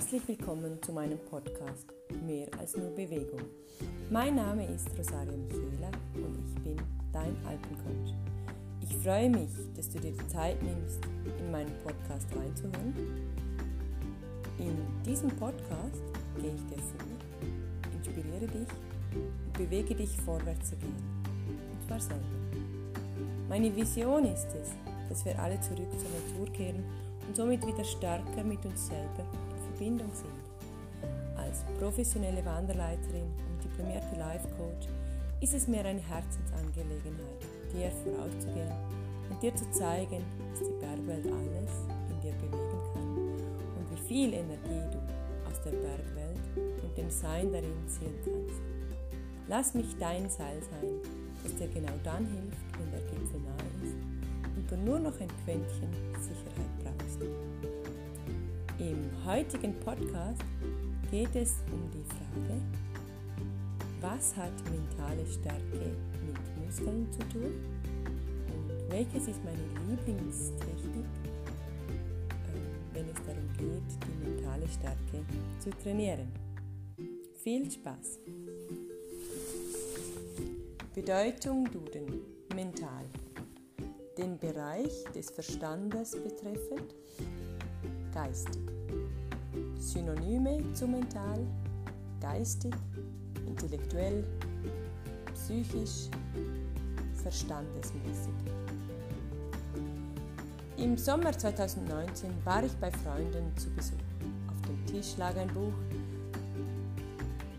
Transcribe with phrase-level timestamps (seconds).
[0.00, 1.92] Herzlich willkommen zu meinem Podcast
[2.26, 3.42] Mehr als nur Bewegung.
[4.08, 6.76] Mein Name ist Rosaria Michela und ich bin
[7.12, 8.14] dein Alpencoach.
[8.80, 11.00] Ich freue mich, dass du dir die Zeit nimmst,
[11.38, 12.94] in meinen Podcast reinzuhören.
[14.58, 16.02] In diesem Podcast
[16.40, 18.68] gehe ich dir vor, inspiriere dich
[19.12, 20.96] und bewege dich vorwärts zu gehen.
[21.74, 22.24] Und zwar selber.
[23.50, 24.70] Meine Vision ist es,
[25.10, 26.84] dass wir alle zurück zur Natur kehren
[27.28, 29.26] und somit wieder stärker mit uns selber
[29.80, 31.38] Verbindung sind.
[31.38, 34.86] Als professionelle Wanderleiterin und diplomierte Life Coach
[35.40, 37.40] ist es mir eine Herzensangelegenheit,
[37.72, 38.70] dir vorauszugehen
[39.30, 41.72] und dir zu zeigen, dass die Bergwelt alles
[42.10, 43.16] in dir bewegen kann
[43.78, 44.98] und wie viel Energie du
[45.48, 46.40] aus der Bergwelt
[46.82, 48.60] und dem Sein darin ziehen kannst.
[49.48, 51.00] Lass mich dein Seil sein,
[51.42, 53.96] das dir genau dann hilft, wenn der Gipfel nahe ist
[54.56, 56.49] und du nur noch ein Quäntchen brauchst.
[58.80, 60.40] Im heutigen Podcast
[61.10, 62.62] geht es um die Frage,
[64.00, 65.94] was hat mentale Stärke
[66.26, 67.52] mit Muskeln zu tun
[68.48, 71.04] und welches ist meine Lieblingstechnik,
[72.48, 75.26] ähm, wenn es darum geht, die mentale Stärke
[75.58, 76.32] zu trainieren.
[77.34, 78.18] Viel Spaß!
[80.94, 82.22] Bedeutung Duden
[82.54, 83.04] mental.
[84.16, 86.94] Den Bereich des Verstandes betreffend
[88.12, 88.62] geistig.
[89.78, 91.46] Synonyme zu mental,
[92.20, 92.74] geistig,
[93.46, 94.24] intellektuell,
[95.34, 96.08] psychisch,
[97.22, 98.34] verstandesmäßig.
[100.76, 103.98] Im Sommer 2019 war ich bei Freunden zu Besuch.
[104.48, 105.74] Auf dem Tisch lag ein Buch,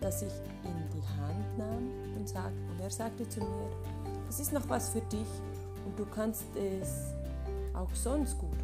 [0.00, 0.32] das ich
[0.64, 3.70] in die Hand nahm und, sag, und er sagte zu mir,
[4.26, 5.28] das ist noch was für dich
[5.84, 7.14] und du kannst es
[7.74, 8.56] auch sonst gut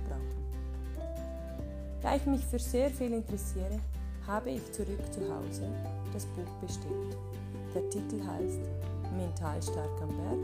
[2.06, 3.80] da ich mich für sehr viel interessiere,
[4.28, 5.68] habe ich zurück zu Hause
[6.12, 7.16] das Buch bestellt.
[7.74, 8.60] Der Titel heißt
[9.16, 10.38] Mental stark am Berg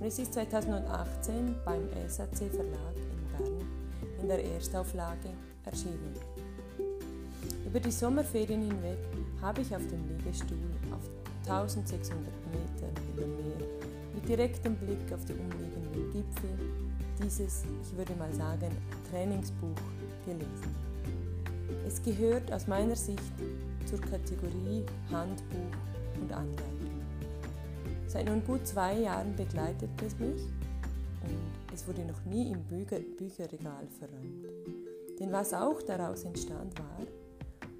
[0.00, 3.68] und es ist 2018 beim SAC Verlag in Bern
[4.22, 5.28] in der Erstauflage
[5.66, 6.14] erschienen.
[7.66, 8.98] Über die Sommerferien hinweg
[9.42, 10.56] habe ich auf dem Liegestuhl
[10.90, 11.04] auf
[11.52, 12.16] 1600
[12.50, 13.68] Meter über Meer
[14.14, 16.67] mit direktem Blick auf die umliegenden Gipfel
[17.18, 18.70] dieses, ich würde mal sagen,
[19.10, 19.76] Trainingsbuch
[20.24, 20.74] gelesen.
[21.86, 23.22] Es gehört aus meiner Sicht
[23.86, 25.76] zur Kategorie Handbuch
[26.20, 27.02] und Anleitung.
[28.06, 30.42] Seit nun gut zwei Jahren begleitet es mich
[31.22, 34.46] und es wurde noch nie im Bücher Bücherregal verräumt.
[35.18, 37.06] Denn was auch daraus entstand war,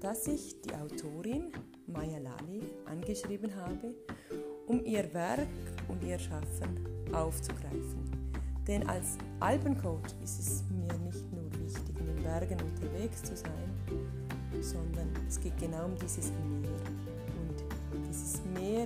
[0.01, 1.51] dass ich die Autorin
[1.87, 3.95] Maya Lali angeschrieben habe,
[4.67, 5.47] um ihr Werk
[5.87, 8.08] und ihr Schaffen aufzugreifen.
[8.69, 13.73] Denn als Alpencoach ist es mir nicht nur wichtig, in den Bergen unterwegs zu sein,
[14.61, 16.69] sondern es geht genau um dieses Meer.
[17.41, 18.85] Und dieses Meer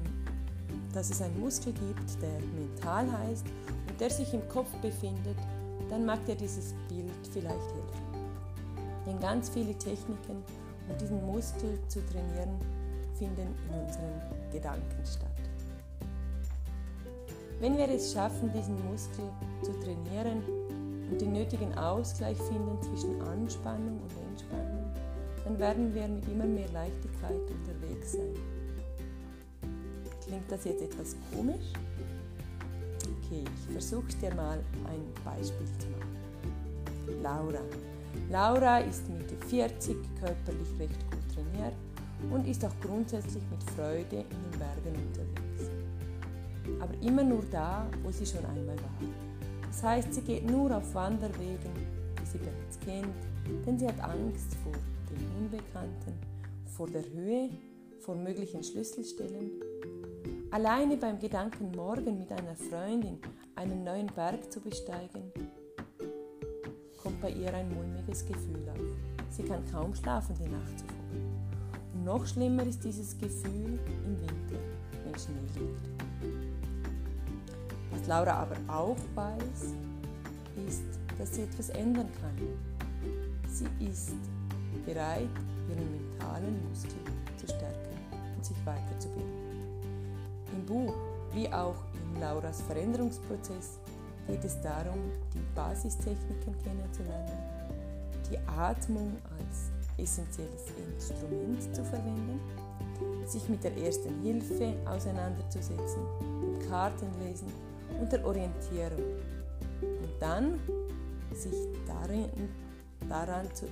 [0.93, 3.45] dass es einen Muskel gibt, der mental heißt
[3.89, 5.37] und der sich im Kopf befindet,
[5.89, 8.11] dann mag dir dieses Bild vielleicht helfen.
[9.05, 10.43] Denn ganz viele Techniken,
[10.87, 12.57] um diesen Muskel zu trainieren,
[13.17, 15.27] finden in unseren Gedanken statt.
[17.59, 19.25] Wenn wir es schaffen, diesen Muskel
[19.61, 20.41] zu trainieren,
[21.11, 24.85] und den nötigen Ausgleich finden zwischen Anspannung und Entspannung,
[25.43, 28.33] dann werden wir mit immer mehr Leichtigkeit unterwegs sein.
[30.25, 31.73] Klingt das jetzt etwas komisch?
[33.01, 37.21] Okay, ich versuche dir mal ein Beispiel zu machen.
[37.21, 37.61] Laura.
[38.29, 41.73] Laura ist Mitte 40, körperlich recht gut trainiert
[42.29, 45.69] und ist auch grundsätzlich mit Freude in den Bergen unterwegs.
[46.79, 49.20] Aber immer nur da, wo sie schon einmal war.
[49.81, 51.73] Das heißt, sie geht nur auf Wanderwegen,
[52.19, 53.15] die sie bereits kennt,
[53.65, 54.73] denn sie hat Angst vor
[55.09, 56.13] dem Unbekannten,
[56.67, 57.49] vor der Höhe,
[57.99, 59.49] vor möglichen Schlüsselstellen.
[60.51, 63.17] Alleine beim Gedanken, morgen mit einer Freundin
[63.55, 65.31] einen neuen Berg zu besteigen,
[67.01, 69.31] kommt bei ihr ein mulmiges Gefühl auf.
[69.31, 70.95] Sie kann kaum schlafen die Nacht zuvor.
[71.95, 74.59] Und noch schlimmer ist dieses Gefühl im Winter,
[75.03, 76.50] wenn Schnee liegt.
[78.01, 79.75] Was Laura aber auch weiß,
[80.67, 80.81] ist,
[81.19, 82.35] dass sie etwas ändern kann.
[83.47, 84.13] Sie ist
[84.87, 85.29] bereit,
[85.69, 86.97] ihren mentalen Muskel
[87.37, 87.95] zu stärken
[88.35, 89.31] und sich weiterzubilden.
[90.51, 90.95] Im Buch
[91.35, 93.79] wie auch in Lauras Veränderungsprozess
[94.25, 94.99] geht es darum,
[95.35, 97.37] die Basistechniken kennenzulernen,
[98.31, 99.69] die Atmung als
[100.03, 100.65] essentielles
[100.95, 102.39] Instrument zu verwenden,
[103.27, 106.01] sich mit der ersten Hilfe auseinanderzusetzen,
[106.67, 107.70] Kartenlesen
[108.01, 109.03] und der Orientierung
[109.81, 110.59] und dann
[111.33, 111.53] sich
[111.87, 112.29] darin,
[113.07, 113.67] daran zu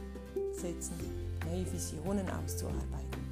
[0.53, 0.93] setzen,
[1.49, 3.23] neue Visionen auszuarbeiten,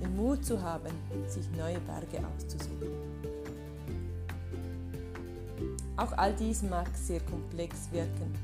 [0.00, 0.92] den Mut zu haben,
[1.26, 2.92] sich neue Berge auszusuchen.
[5.96, 8.34] Auch all dies mag sehr komplex wirken,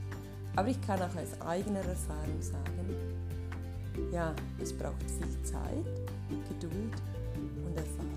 [0.56, 2.96] aber ich kann auch aus eigener Erfahrung sagen,
[4.10, 5.84] ja, es braucht viel Zeit,
[6.48, 6.94] Geduld
[7.66, 8.08] und Erfahrung.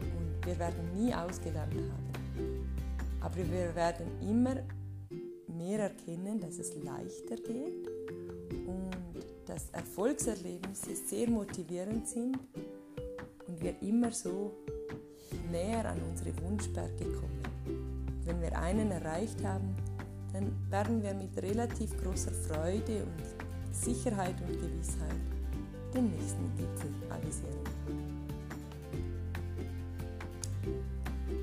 [0.00, 2.27] Und wir werden nie ausgelernt haben.
[3.20, 4.56] Aber wir werden immer
[5.48, 7.88] mehr erkennen, dass es leichter geht
[8.66, 8.90] und
[9.46, 12.38] dass Erfolgserlebnisse sehr motivierend sind
[13.46, 14.52] und wir immer so
[15.50, 17.48] näher an unsere Wunschberge kommen
[18.28, 19.74] wenn wir einen erreicht haben,
[20.34, 25.16] dann werden wir mit relativ großer Freude und Sicherheit und Gewissheit
[25.94, 28.17] den nächsten Gipfel avisieren.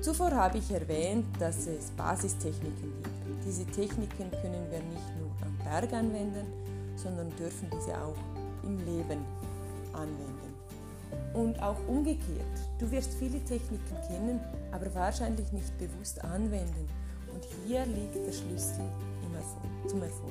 [0.06, 3.44] Zuvor habe ich erwähnt, dass es Basistechniken gibt.
[3.44, 6.46] Diese Techniken können wir nicht nur am Berg anwenden,
[6.94, 8.14] sondern dürfen diese auch
[8.62, 9.24] im Leben
[9.92, 10.54] anwenden.
[11.34, 12.56] Und auch umgekehrt.
[12.78, 14.38] Du wirst viele Techniken kennen,
[14.70, 16.88] aber wahrscheinlich nicht bewusst anwenden.
[17.34, 18.84] Und hier liegt der Schlüssel
[19.88, 20.30] zum Erfolg.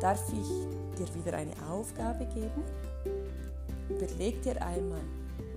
[0.00, 2.64] Darf ich dir wieder eine Aufgabe geben?
[3.88, 5.02] Überleg dir einmal,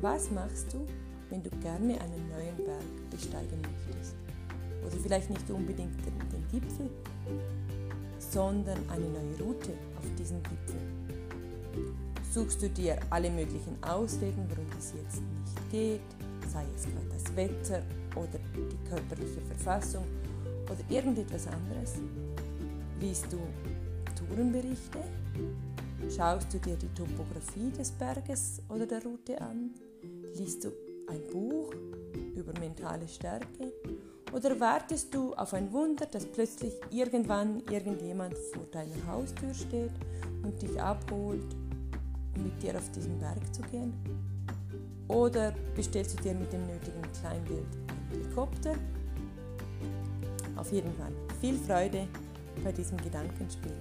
[0.01, 0.85] was machst du,
[1.33, 4.15] wenn du gerne einen neuen Berg besteigen möchtest?
[4.85, 6.89] Oder vielleicht nicht unbedingt den, den Gipfel,
[8.19, 10.79] sondern eine neue Route auf diesen Gipfel.
[12.31, 16.01] Suchst du dir alle möglichen Ausreden, warum es jetzt nicht geht,
[16.51, 17.81] sei es gerade das Wetter
[18.15, 20.05] oder die körperliche Verfassung
[20.65, 21.95] oder irgendetwas anderes?
[23.01, 23.39] Liest du
[24.15, 24.99] Tourenberichte?
[26.15, 29.71] Schaust du dir die Topografie des Berges oder der Route an?
[30.35, 31.73] Liest du ein Buch
[32.35, 33.73] über mentale Stärke?
[34.31, 39.91] Oder wartest du auf ein Wunder, dass plötzlich irgendwann irgendjemand vor deiner Haustür steht
[40.41, 41.55] und dich abholt,
[42.35, 43.93] um mit dir auf diesen Berg zu gehen?
[45.07, 48.73] Oder bestellst du dir mit dem nötigen Kleingeld einen Helikopter?
[50.55, 52.07] Auf jeden Fall viel Freude
[52.63, 53.73] bei diesem Gedankenspiel.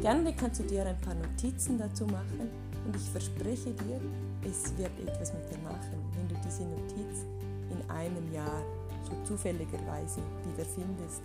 [0.00, 4.00] Gerne kannst du dir ein paar Notizen dazu machen und ich verspreche dir,
[4.44, 7.24] es wird etwas mit dir machen, wenn du diese Notiz
[7.70, 8.62] in einem Jahr
[9.04, 11.22] so zufälligerweise wiederfindest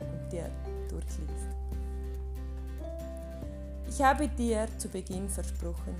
[0.00, 0.50] und dir
[0.88, 1.56] durchliest.
[3.88, 5.94] Ich habe dir zu Beginn versprochen,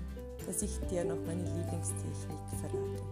[0.47, 3.03] dass ich dir noch meine Lieblingstechnik verrate.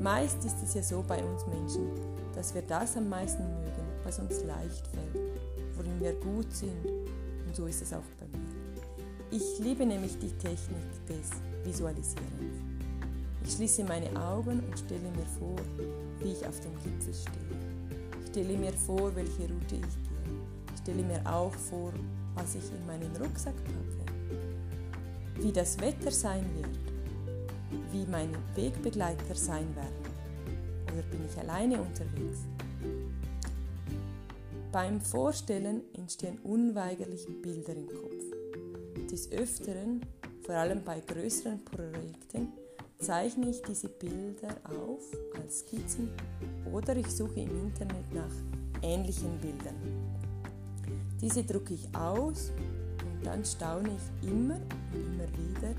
[0.00, 1.90] Meist ist es ja so bei uns Menschen,
[2.34, 5.30] dass wir das am meisten mögen, was uns leicht fällt,
[5.74, 6.86] worin wir gut sind.
[7.46, 8.25] Und so ist es auch bei.
[9.30, 11.30] Ich liebe nämlich die Technik des
[11.64, 12.62] Visualisierens.
[13.44, 15.56] Ich schließe meine Augen und stelle mir vor,
[16.20, 18.20] wie ich auf dem Gipfel stehe.
[18.22, 20.36] Ich stelle mir vor, welche Route ich gehe.
[20.74, 21.92] Ich stelle mir auch vor,
[22.34, 23.96] was ich in meinen Rucksack packe
[25.38, 26.78] wie das Wetter sein wird,
[27.92, 30.06] wie meine Wegbegleiter sein werden
[30.92, 32.40] oder bin ich alleine unterwegs.
[34.72, 38.15] Beim Vorstellen entstehen unweigerlich Bilder im Kopf.
[39.10, 40.00] Des Öfteren,
[40.44, 42.48] vor allem bei größeren Projekten,
[42.98, 45.02] zeichne ich diese Bilder auf
[45.40, 46.10] als Skizzen
[46.72, 49.76] oder ich suche im Internet nach ähnlichen Bildern.
[51.20, 52.50] Diese drucke ich aus
[53.04, 55.74] und dann staune ich immer und immer wieder,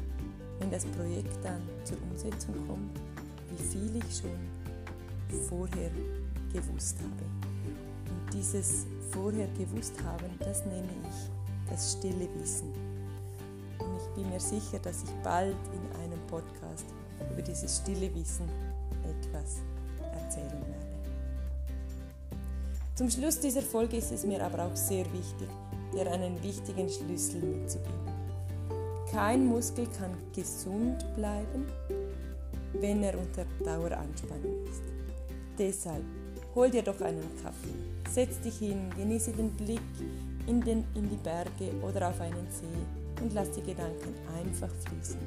[0.59, 2.97] wenn das Projekt dann zur Umsetzung kommt,
[3.49, 5.91] wie viel ich schon vorher
[6.53, 7.25] gewusst habe.
[8.09, 12.96] Und dieses vorher gewusst haben, das nenne ich das stille Wissen.
[14.17, 16.87] Bin mir sicher, dass ich bald in einem Podcast
[17.31, 18.49] über dieses stille Wissen
[19.03, 19.57] etwas
[20.01, 20.87] erzählen werde.
[22.95, 25.47] Zum Schluss dieser Folge ist es mir aber auch sehr wichtig,
[25.93, 28.11] dir einen wichtigen Schlüssel mitzugeben.
[29.11, 31.67] Kein Muskel kann gesund bleiben,
[32.73, 34.81] wenn er unter Daueranspannung ist.
[35.59, 36.03] Deshalb
[36.55, 37.75] hol dir doch einen Kaffee,
[38.09, 39.79] setz dich hin, genieße den Blick
[40.47, 45.19] in, den, in die Berge oder auf einen See und lass die Gedanken einfach fließen.